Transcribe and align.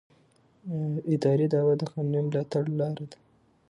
اداري 1.13 1.45
دعوه 1.53 1.73
د 1.77 1.81
قانوني 1.91 2.21
ملاتړ 2.27 2.63
لاره 2.79 3.03
ده. 3.11 3.17